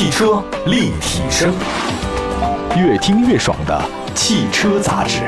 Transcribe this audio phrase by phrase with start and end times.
[0.00, 1.54] 汽车立体声，
[2.74, 5.20] 越听越爽的汽车杂志。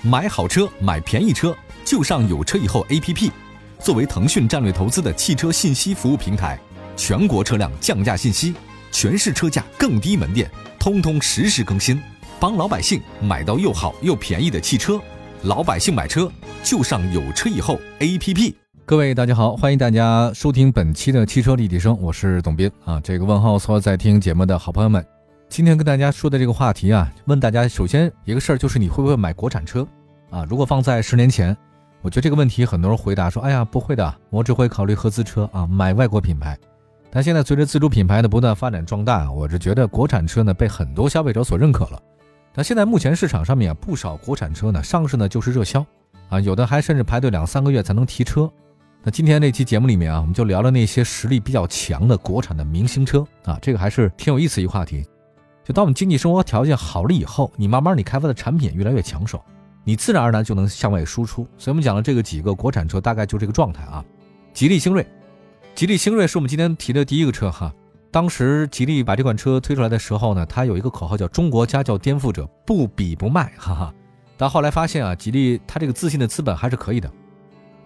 [0.00, 3.30] 买好车，买便宜车，就上有车以后 APP。
[3.78, 6.58] 作为腾讯战略投资的汽车信息服务平台，
[6.96, 8.54] 全国车辆降价信息、
[8.90, 12.00] 全市车价更低门店，通通实时更新，
[12.40, 14.98] 帮老百姓买到又好又便宜的汽车。
[15.42, 16.32] 老百姓买车
[16.62, 18.54] 就上有车以后 APP。
[18.86, 23.00] 各位大家好，欢迎大家收听本期的汽车立体声，我是董斌啊。
[23.00, 25.02] 这个问候所有在听节目的好朋友们，
[25.48, 29.88] 今天跟大家说的这个话题啊，问大家首先一个事儿就是你会不会买国产车
[30.28, 30.44] 啊？
[30.50, 31.56] 如果放在十年前，
[32.02, 36.54] 我觉得这个问题很多人回答说，哎呀不会的，我只会考虑合资车啊，买外国品牌。
[37.10, 41.98] 但现在随着自主品牌的不断发展壮大，我是觉得国产车呢被很多消费者所认可了。
[42.52, 45.84] 但现在目前市场上面啊，不少国产车呢上市呢就是热销
[46.28, 48.52] 啊，有的还甚至排队两三个月才能提车。
[49.06, 55.04] 那今天这期节目里面啊，我们就聊聊那些实力比较强的国产的明星车啊，这个还是挺有意思一个话题。
[55.62, 59.44] 就当我们经济生活条件好了以后，你慢慢你开发的产品越来越抢手，
[59.84, 61.46] 你自然而然就能向外输出。
[61.58, 64.02] 所以我们讲了这个几个国产车，大概就这个状态啊。
[64.54, 65.06] 吉利星瑞，
[65.74, 67.70] 吉利星瑞是我们今天提的第一个车哈。
[68.10, 73.94] 当时吉利把这款车推出来的时候呢，它有一个口号叫“中国家教颠覆者，不比不卖”，哈哈。
[74.38, 77.10] 但后来发现啊，吉利它这个自信的资本还是可以的。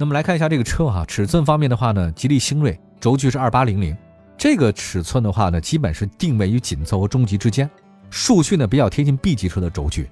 [0.01, 3.97] 那么来看一下这个车哈，尺寸方面的话呢，吉利星瑞轴距是二八零零，
[4.37, 7.69] 这个尺寸的话呢，基本是定位于紧凑和中级之间，
[8.09, 10.09] 数据呢比较贴近 B 级车的轴距。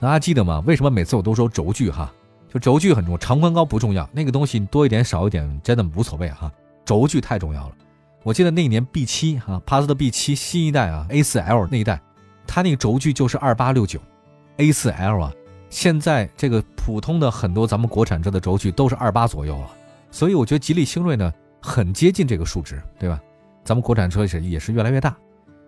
[0.00, 0.60] 大家记得吗？
[0.66, 2.12] 为什么每次我都说轴距哈？
[2.52, 6.50] 就轴距很重要，长宽高不重要，那个东西多一点少一点真的无所谓哈，
[6.84, 7.74] 轴距太重要了。
[8.24, 12.00] 我记得那一年 B 七哈，帕萨特 B 七新一代啊 A 四 L 那一代，
[12.44, 14.00] 它那个轴距就是二八六九
[14.56, 15.32] ，A 四 L 啊。
[15.70, 19.70] 现在这个普通的很多咱们国产车的轴距都是二八左右了，
[20.10, 23.20] 所以我觉得吉利星瑞呢很接近这个数值，对吧？
[23.64, 25.14] 咱们国产车是也是越来越大。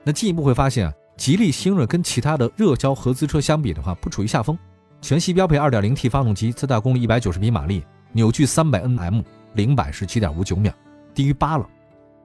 [0.03, 4.59] 那进一步会发现啊，吉利星瑞跟其他的热销合资车相比的话，不处于下风。
[5.03, 9.23] 全系标配 2.0T 发动机，最大功率190匹马力，扭矩300 Nm，
[9.53, 10.73] 零百是7.59秒，
[11.15, 11.69] 低于八了。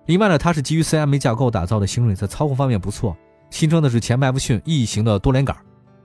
[0.06, 3.16] 另外呢，它是基于 CMA 架构打造的星瑞，在操控方面不错。
[3.50, 5.56] 新车呢是前麦弗逊 E 型的多连杆，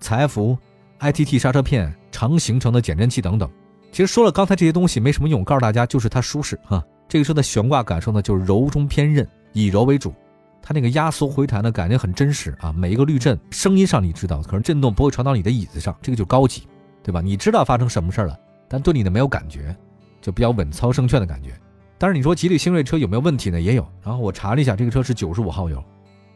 [0.00, 0.58] 采孚。
[1.00, 3.50] ITT 刹车片、长行程的减震器等等，
[3.90, 6.84] 其实说了刚才这些东西没什么用，告诉大家就是它舒适哈。
[7.08, 10.14] 这个车的悬挂感受呢就是柔中偏韧，以柔为主。
[10.62, 16.68] 它那个压缩回弹的感觉很真实啊，每一个滤震声音上你知道，可是震动不会传到你的椅子上，这个就高级，
[17.02, 17.22] 对吧？
[17.22, 18.38] 你知道发生什么事儿了，
[18.68, 19.74] 但对你的没有感觉，
[20.20, 21.50] 就比较稳操胜券的感觉。
[21.96, 23.58] 但是你说吉利星瑞车有没有问题呢？
[23.58, 23.88] 也有。
[24.02, 25.82] 然后我查了一下，这个车是九十五号油，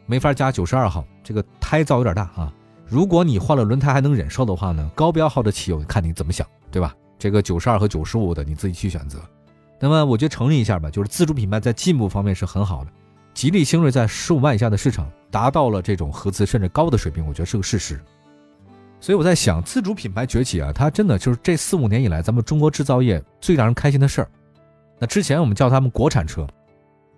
[0.07, 2.53] 没法加九十二号，这个胎噪有点大啊。
[2.87, 6.95] 如果你换了轮胎还能忍受的话呢，高标号的汽油看你怎么想，对吧？
[7.19, 9.19] 这个九十二和九十五的你自己去选择。
[9.81, 12.91] 那么我觉得承认一下吧，就是自主品牌在进步方面是很好的。
[13.33, 18.01] 吉利星瑞在十五万以下的市场达到了这种合资甚至高的水平，我觉得是个事实。
[19.01, 24.29] 所以我在想，自主品牌崛起啊，它真的就是这四五年以来咱们中国制造业最让人开心的事儿。
[24.99, 26.47] 那之前我们叫他们国产车，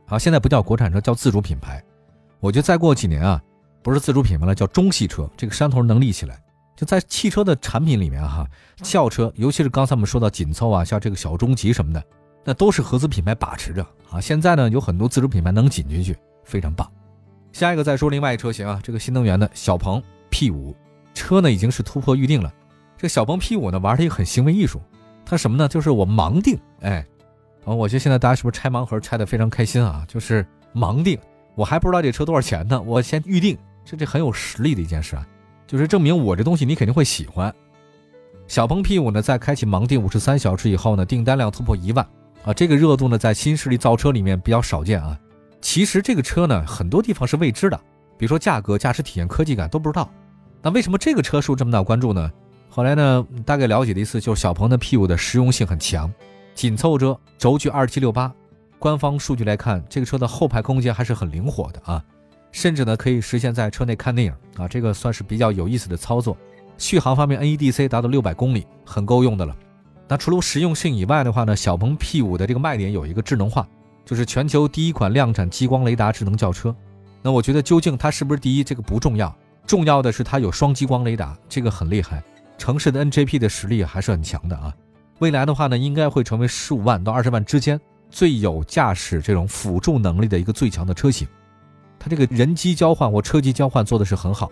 [0.06, 1.82] 好，现在不叫国产车，叫自主品牌。
[2.40, 3.42] 我觉得再过几年啊。
[3.86, 6.36] 不是自主品牌了，叫中系车，这个山头能立起来。
[6.74, 8.44] 就在汽车的产品里面哈，
[8.82, 12.02] 轿车，尤其是刚才我们说到紧凑啊，像这个小中级什么的，
[12.44, 14.20] 那都是合资品牌把持着啊。
[14.20, 16.90] 现在呢，有很多自主品牌能挤进去，非常棒。
[17.52, 20.74] 下一个再说另外一车型啊，这个新能源的小鹏 P5
[21.14, 22.52] 车呢，已经是突破预定了。
[22.96, 24.82] 这个小鹏 P5 呢，玩的一个很行为艺术，
[25.24, 25.68] 它什么呢？
[25.68, 27.06] 就是我盲定，哎，
[27.64, 30.04] 啊，我觉得现在大家是不是拆盲盒拆的非常开心啊？
[30.08, 31.16] 就是盲定，
[31.54, 33.56] 我还不知道这车多少钱呢，我先预定。
[33.86, 35.24] 这这很有实力的一件事啊，
[35.64, 37.54] 就是证明我这东西你肯定会喜欢。
[38.48, 42.04] 小鹏 P5 呢，在开启盲定五十三小时以后呢，订单量突破一万
[42.44, 45.16] 啊，这个热度呢，在新势力造车里面比较少见啊。
[45.60, 47.80] 其实这个车呢，很多地方是未知的，
[48.18, 50.10] 比如说价格、驾驶体验、科技感都不知道。
[50.62, 52.30] 那为什么这个车受这么大关注呢？
[52.68, 56.12] 后来呢，大概了解了一次，就是小鹏的 P5 的实用性很强，
[56.54, 58.32] 紧凑车轴距二七六八，
[58.78, 62.04] 官方数据来看，这个车的后排空间还是很灵活的啊。
[62.56, 66.34] 甚至呢，可以实现在车内看电影啊，这个算是比较有意思的操作。
[66.78, 69.54] 续航方面，NEDC 达到六百公里，很够用的了。
[70.08, 73.68] 那除了实用性以外的话呢，小鹏 P5 的这个卖点有一个智能化，
[74.06, 76.74] 就是全球第一款量产激光雷达智能轿车。
[77.20, 79.36] 那我觉得究竟它是不是第一，这个不重要，
[79.66, 82.24] 重要的是它有双激光雷达，这个很厉害。
[82.56, 84.74] 城市的 NGP 的实力还是很强的啊。
[85.18, 91.28] 未来的话呢，应该会成为十五万到二十万之间最有驾驶这种辅助能力的一个最强的车型。
[92.06, 94.48] 它这个人机交换或车机交换做的是很好，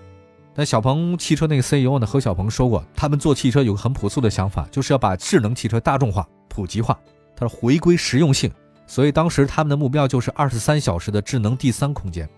[0.56, 6.98] 但小鹏汽车那个 CEO 呢，何小鹏说过，他们做汽车有个很朴素的想法，就是要把智能汽车大众化、普及化，
[7.36, 8.50] 它是回归实用性，
[8.88, 12.28] 所以当时他们的目标就是二十三小时的智能第三空间。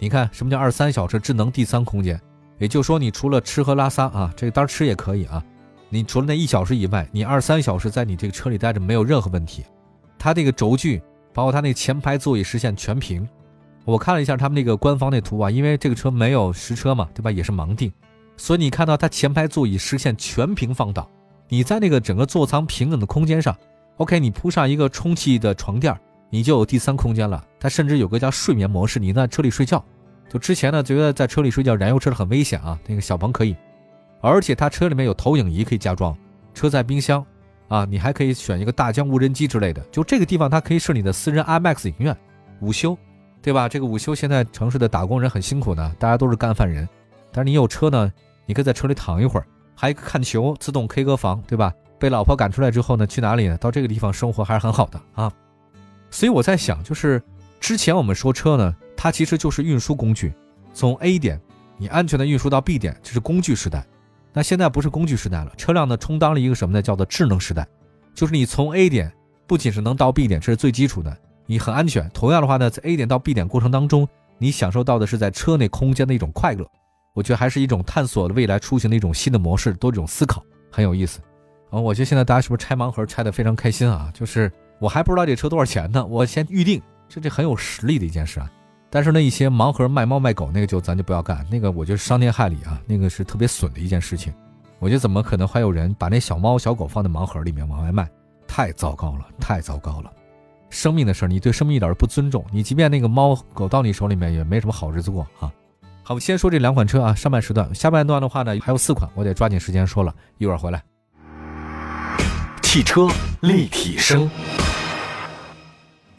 [0.00, 2.20] 你看什么叫二十三小时智能第三空间？
[2.58, 5.40] 也就是说，你除了吃喝拉撒啊，这个当然吃也可以啊，
[5.90, 9.64] 你除了那一小时以外，你二十三小时在你这个车里待着没有任何问题。
[10.18, 11.00] 它这个轴距，
[11.32, 13.28] 包括它那个前排座椅实现全屏。
[13.86, 17.30] 我看了一下他们那个官方那图啊，因为这个车没有实车嘛，对吧？
[17.30, 17.90] 也是盲定，
[18.36, 21.08] 所以你看到它前排座椅实现全屏放倒。
[21.48, 23.56] 你在那个整个座舱平整的空间上
[23.98, 25.96] ，OK，你铺上一个充气的床垫，
[26.30, 27.40] 你就有第三空间了。
[27.60, 29.82] 它甚至有个叫睡眠模式，你在车里睡觉。
[30.28, 33.54] 就之前呢，觉得在车里睡觉燃油车很危险啊，那个小鹏可以，
[34.20, 36.12] 而且它车里面有投影仪可以加装，
[36.52, 37.24] 车载冰箱
[37.68, 39.80] 啊，你还可以选一个大疆无人机之类的。
[39.92, 42.16] 就这个地方，它可以是你的私人 IMAX 影院，
[42.60, 42.98] 午休。
[43.46, 43.68] 对吧？
[43.68, 46.88] 这个午休现在城市的打工人很辛苦的，大家都是干饭人。
[47.30, 48.12] 但是你有车呢，
[48.44, 51.72] 你可以在车里躺一会儿，还看球，自动 K 歌房，对吧？
[51.96, 53.56] 被老婆赶出来之后呢，去哪里呢？
[53.58, 55.32] 到这个地方生活还是很好的啊。
[56.10, 57.22] 所以我在想，就是
[57.60, 60.34] 之前我们说车呢，它其实就是运输工具，
[60.74, 61.40] 从 A 点
[61.78, 63.86] 你安全的运输到 B 点，这是工具时代。
[64.32, 66.82] 那现在不是工具时代了，车辆呢充当了一个什么呢？
[66.82, 67.64] 叫做智能时代，
[68.12, 69.12] 就是你从 A 点
[69.46, 71.16] 不仅是能到 B 点，这是最基础的。
[71.46, 72.08] 你很安全。
[72.10, 74.06] 同样的话呢，在 A 点到 B 点过程当中，
[74.38, 76.66] 你享受到的是在车内空间的一种快乐。
[77.14, 81.20] 我觉得还是一种探索未来出行的一种新的模式，多一种思考，很有意思。
[81.70, 84.10] 啊，我觉得现在大家是不是拆盲盒拆的非常开心啊？
[84.12, 88.50] 就是我还不知道这车多少钱呢，我先预定，这这很有实力的一件事啊。
[88.90, 94.32] 但是那一些盲盒卖猫卖狗那个就咱就不要干，那个我觉得伤天害理啊，那个是特别损的一件事情。
[94.78, 98.08] 我觉得怎么可能还有人把那小猫小狗放在盲盒里面往外卖？
[98.46, 100.12] 太糟糕了，太糟糕了。
[100.76, 102.44] 生命的事儿，你对生命一点都不尊重。
[102.52, 105.50] 你即便那个猫狗到你手里面，也没什么好日子过啊。
[106.02, 110.84] 好，先说这两款车啊，上半时段，下半段的话呢，还有四款，我得抓紧时间说了，一会儿回来。
[112.62, 113.08] 汽车
[113.40, 114.28] 立体声，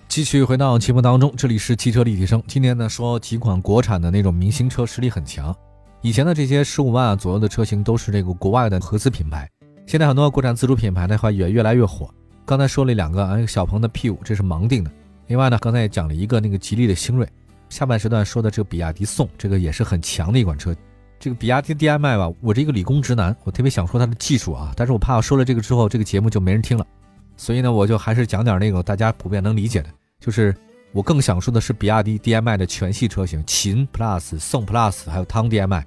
[0.07, 2.41] 继续回到节目当中，这里是汽车立体声。
[2.47, 5.55] 今天呢，说几款国产的那种明星车，实力很强。
[6.01, 9.47] 以前的这些十五万啊左右的车型，都是这个国外的合资品牌。
[9.85, 12.09] 现在很多国产自主品牌的话，也越来越火。
[12.47, 14.89] 刚才说了两个啊，小鹏的 P5，这是盲定的。
[15.27, 17.27] 另外呢，刚才也讲了一个那个吉利的星瑞。
[17.67, 20.73] 下半时段说的这个比亚迪宋，这个也是很强的一款车。
[21.19, 26.87] 这个比亚迪 DMI 吧，我这个理工直男，我特别想说它的技术啊，但是我怕我说了这个之后，这个节目就没人听了。
[27.35, 29.89] 所以呢，我就还是讲点那个大家普遍能理解的，
[30.21, 30.55] 就是
[30.93, 35.83] 我更想说的是比亚迪 DMI 的全系车型，秦 Plus、宋 Plus 还有唐 DMI。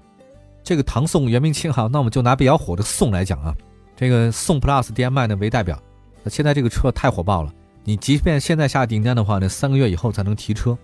[0.62, 3.54] 这个唐宋元明清哈，那我们就拿比较火的宋来讲啊，
[3.96, 5.82] 这个宋 Plus DMI 呢为代表。
[6.22, 7.52] 那现在这个车太火爆了，
[7.84, 10.76] 你即便现在下订单的话呢，三个月以后才能提车。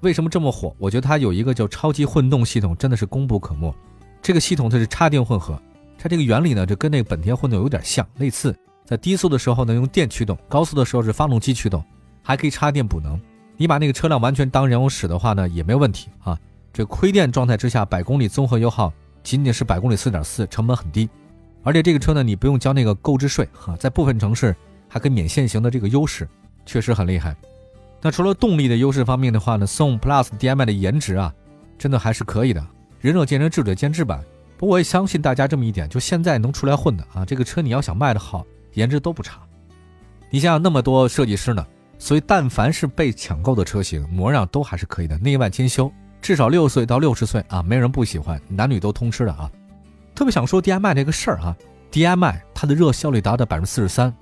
[0.00, 0.74] 为什么这么火？
[0.78, 3.74] 我觉得它有一个叫超级混动系统，真的是功不可没。
[4.20, 5.58] 这个系统它是插电混合，
[5.96, 8.54] 它这个原理呢，就跟那个本田混动有点像，类似。
[8.84, 11.82] 在低速的时候呢用电驱动，高速的时候是发动机驱动，
[12.22, 13.18] 还可以插电补能。
[13.56, 16.38] 你把那个车辆完全当燃油使的话呢，也没有问题啊。
[16.70, 18.92] 这亏电状态之下，百公里综合油耗
[19.22, 21.08] 仅仅是百公里四点四，成本很低。
[21.62, 24.54] 而且这个车呢，你不用交那个购置税哈，在部分城市。
[24.88, 26.28] 它跟免限行的这个优势
[26.64, 27.36] 确实很厉害。
[28.00, 31.32] 那除了动力的优势方面的话呢，宋 Plus DM-i 的颜值啊，
[31.78, 32.64] 真的还是可以的。
[33.00, 34.22] 仁者见仁，智者见智吧。
[34.56, 39.40] 不过我也相信大家这么一点，就现在能出来混的啊，这个车你要想卖的好，颜值都不差。
[40.30, 41.66] 你想想那么多设计师呢，
[41.98, 49.50] 所以但凡是被抢购的车型，模样都还是可以的，内外兼修，至少六岁到六十岁啊，没人不喜欢，男女都通吃的啊。
[50.14, 51.56] 特别想说 DM-i 这个事儿啊
[51.90, 54.14] ，DM-i 它的热效率达到百分之四十三。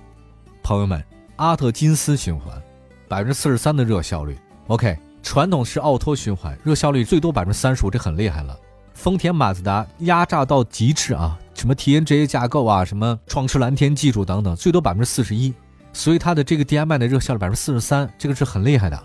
[0.63, 1.03] 朋友们，
[1.37, 2.63] 阿特金斯循环，
[3.09, 4.39] 百分之四十三的热效率。
[4.69, 8.57] OK，传统是奥托循环，热效率最多百分之三十五，这很厉害了。
[8.95, 15.53] 丰田、马自达压榨到极致啊，什么 TNGA 架构啊，什么创驰蓝天技术等等，最多百分之四十一。
[15.93, 19.03] 所以它的这个 DM-i 的热效率百分之四十三，这个是很厉害的。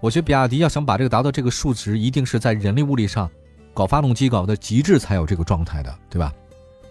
[0.00, 3.30] 我觉得比亚迪要想把这个达到这个数值，一定是在人力物力上
[3.74, 6.32] 搞发动机搞的极致才有这个状态的，对吧？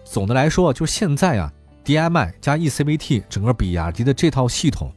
[0.04, 1.52] 总的来说，就是现在啊。
[1.86, 4.92] DM-i 加 eCVT 整个比亚迪的这套系统，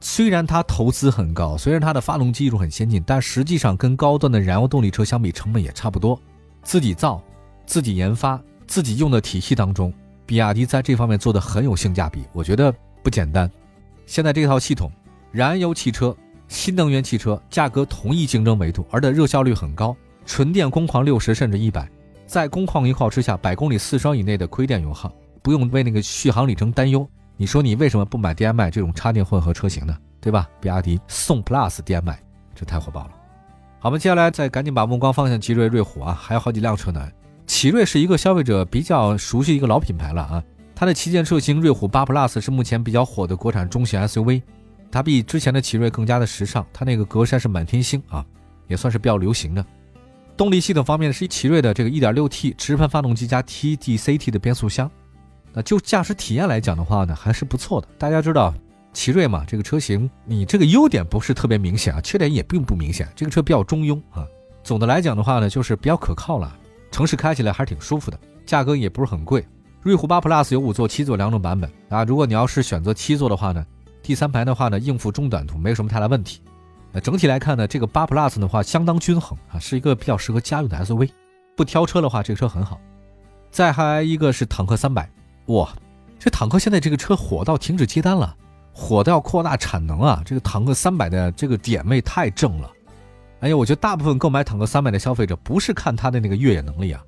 [0.00, 6.20] 虽然它投资很高，虽然它的发动机技术很先进，但实际上跟高端的燃油动力车相比，成本也差不多。
[6.64, 7.22] 自己造、
[7.66, 9.94] 自己研发、自己用的体系当中，
[10.26, 13.48] 比亚迪在这方面做的很有性价比，我觉得不简单。
[14.04, 14.90] 现在这套系统，
[15.30, 16.16] 燃油汽车、
[16.48, 21.88] 新能源汽车价格同一竞争维度，而且热效率很高，纯电工况六十甚至一百，
[22.26, 25.12] 在工况油耗之下，百公里四升以内的亏电油耗。
[25.44, 29.94] 不用为那个续航里程担忧，你说你为什么不买 DM-i 这种插电混合车型呢？
[30.18, 30.48] 对吧？
[30.58, 32.18] 比亚迪宋 Plus DM-i
[32.54, 33.10] 这太火爆了。
[33.78, 37.06] 好，我们接下来再赶紧把目光放向奇瑞瑞虎啊，还有好几辆车呢。
[37.46, 40.42] 奇瑞是一个消费者比较熟悉一个老品牌了啊，
[40.74, 44.40] 它的旗舰车型瑞虎8 Plus 是目前比较火的国产中型 SUV，
[44.90, 48.24] 它比之前的奇瑞更加的时尚，它那个格栅是满天星啊，
[48.66, 49.62] 也算是比较流行的。
[50.38, 54.90] 动力系统方面是奇瑞的这个 1.6T 直喷发动机加 TDCT 的变速箱。
[55.54, 57.86] 那就驾驶体验来讲的话呢，还是不错的。
[57.96, 58.52] 大家知道，
[58.92, 63.08] 奇瑞嘛，这个车型你这个优点不是特别明显啊，缺点也并不明显。
[63.14, 64.26] 这个车比较中庸啊。
[64.64, 66.58] 总的来讲的话呢，就是比较可靠了，
[66.90, 69.46] 城市开起来还是挺舒服的，价格也不是很贵。
[69.82, 72.02] 瑞虎8 Plus 有五座、七座两种版本啊。
[72.04, 73.64] 如果你要是选择七座的话呢，
[74.02, 76.40] 第三排的话呢，应付中短途没有什么太大问题。
[76.90, 81.10] 那整体来看呢，这个8 Plus 的话相当均衡啊，是一个比较适合家用的 SUV。
[81.54, 82.80] 不挑车的话，这个车很好。
[83.50, 85.06] 再还一个是坦克300。
[85.46, 85.68] 哇，
[86.18, 88.34] 这坦克现在这个车火到停止接单了，
[88.72, 90.22] 火到扩大产能啊！
[90.24, 92.70] 这个坦克三百的这个点位太正了。
[93.40, 97.04] 哎呀，我觉得大部分购买坦克三百的消费者不是看它的那个越野能力啊。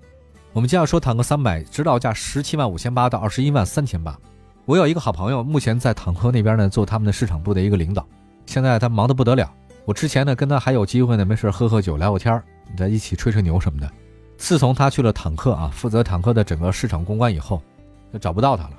[0.53, 4.15] 我们接下来说坦克三百，指导价十七万五千八到二十一万三千八。
[4.67, 8.07] 我有一个好朋友，目前在坦克那边呢做他们的市场部的一个领导，
[8.45, 9.51] 现在他忙得不得了。
[9.87, 12.43] 我之前呢跟他还有机会呢，没事喝喝酒聊聊天
[12.77, 13.91] 在一起吹吹牛什么的。
[14.37, 17.63] 自从他去了坦克啊，负责坦克的整个市场公关以后。
[18.13, 18.73] 就找不到他了。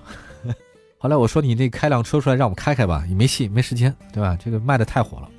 [1.00, 4.38] 后来我说你那开辆车出来让我们开开吧，也没戏，没时间，对吧？
[4.44, 5.30] 这个卖的太火了。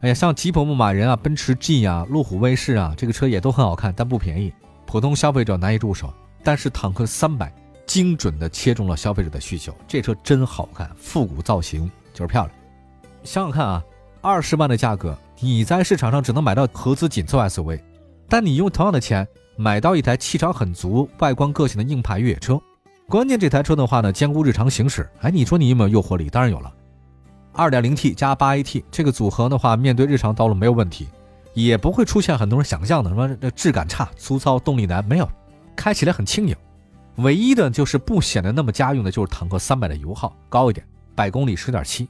[0.00, 4.52] 哎呀，像吉普牧马人啊、奔驰 G 啊、路虎卫士啊，这个车也都很好看，但不便宜，
[4.86, 6.12] 普通消费者难以入手。
[6.42, 7.52] 但是坦克三百
[7.86, 12.54] 精准的切中了消费者的需求，这车真好看，复古造型就是漂亮。
[13.24, 13.82] 想想看啊，
[14.20, 17.80] 二十万的价格，你在市场上只能买到合资紧凑 SUV，
[18.28, 22.60] 但你用同样的钱买到一台气场很足、外观个性的硬派越野车。
[23.08, 25.08] 关键这台车的话呢，兼顾日常行驶。
[25.22, 26.28] 哎，你说你有没有诱惑力？
[26.28, 26.70] 当然有了。
[27.54, 31.08] 2.0T 加 8AT 这个组合的话，面对日常道路没有问题，
[31.54, 35.26] 也不会出现很多人想象的什么质感差、粗糙、动力难，没有，
[35.74, 36.54] 开起来很轻盈。
[37.16, 42.06] 唯一的就是不显得那么家用的，就是坦克300的油耗高一点，百公里10.7。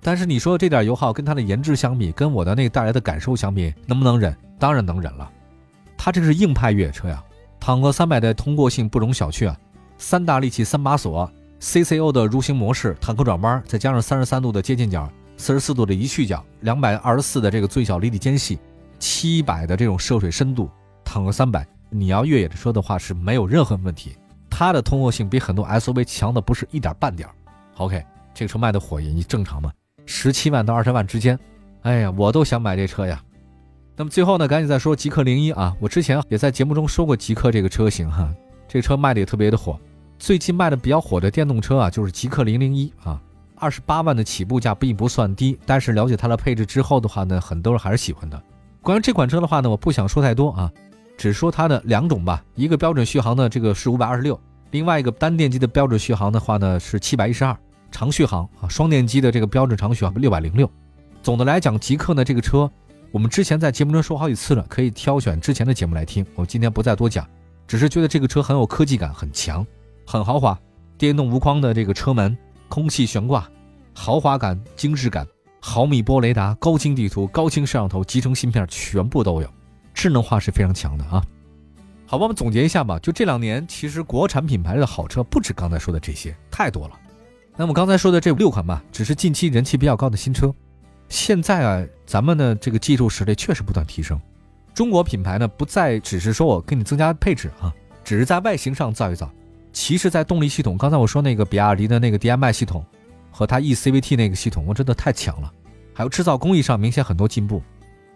[0.00, 4.34] 但是你说这点油耗跟它的颜值相比，跟我的那个带来的感受相比，能不能忍？
[4.58, 5.30] 当然能忍了。
[5.98, 7.22] 它这是硬派越野车呀，
[7.60, 9.54] 坦克300的通过性不容小觑啊。
[10.00, 11.30] 三大利器三把锁
[11.60, 18.58] ，CCO 的蠕行模式，坦克转弯，再加上三十三度的接近角，四十四度的移去角，两百二十四的这个最小离地间隙，
[18.98, 20.70] 七百的这种涉水深度，
[21.04, 24.16] 坦克三百，你要越野的车的话是没有任何问题。
[24.48, 27.34] 它的通过性比很多 SUV 强的不是一点半点儿
[27.76, 28.02] OK，
[28.32, 29.70] 这个车卖的火也正常嘛，
[30.06, 31.38] 十七万到二十万之间。
[31.82, 33.22] 哎呀，我都想买这车呀。
[33.96, 38.26] 那么最后呢，赶紧再说极氪零一啊，我之前也在节目中说过极氪这个车型哈，
[38.66, 39.78] 这车卖的也特别的火。
[40.20, 43.18] 最近卖的比较火的电动车啊，就是极氪零零一啊，
[43.56, 48.40] 二十八万的起步价并不算低，但是了解它的配置之后的话呢，很多人还是喜欢的。
[48.82, 50.70] 关于这款车的话呢，我不想说太多啊，
[51.16, 54.38] 只说它的两种吧，一个标准续航呢，这个是五百二十六，
[54.72, 57.56] 另外一个单电机的标准续航的话呢是七百一十二，
[57.90, 60.70] 长续航啊，双电机的这个标准长续航六百零六。
[61.22, 62.70] 总的来讲，极氪呢这个车，
[63.10, 67.26] 我们之前在节目中说好几次了，可以挑选之前的节目来听，我今天不再多讲，
[67.66, 69.66] 只是觉得这个车很有科技感，很强。
[70.10, 70.58] 很豪华，
[70.98, 72.36] 电动无框的这个车门，
[72.68, 73.48] 空气悬挂，
[73.94, 75.24] 豪华感、精致感，
[75.60, 79.48] 毫米波雷达、高清地图、高清摄像头、集成芯片全部都有，
[79.94, 81.22] 智能化是非常强的啊。
[82.06, 82.98] 好吧，我们总结一下吧。
[82.98, 86.94] 就这两年，其实国产品牌的好车不止刚才说的这些，太多了。
[87.56, 90.52] 那么刚才说的这六款吧，只是近期人气比较高的新车。
[91.08, 94.20] 现在啊，咱们的这个技术实力确实不断提升，
[94.74, 99.30] 中国品牌呢不再只是说我给你增加配置啊，只是在外形上造一造。
[99.72, 102.84] 其实，在动力系统，刚才我说那个比亚迪的那个 DMI 系统，
[103.30, 105.52] 和它 eCVT 那个系统，我真的太强了。
[105.92, 107.62] 还有制造工艺上明显很多进步，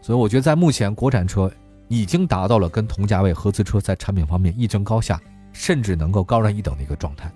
[0.00, 1.50] 所以我觉得在目前国产车
[1.88, 5.20] 已经达到了跟同价位合资车在产品方面一争高下，
[5.52, 7.30] 甚至能够高人一等的一个状态。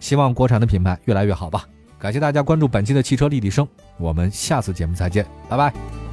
[0.00, 1.66] 希望国产的品牌越来越好吧。
[1.98, 3.66] 感谢大家关注本期的汽车立体声，
[3.96, 6.03] 我们下次节目再见，拜拜。